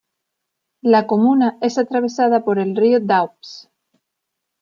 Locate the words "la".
0.95-1.05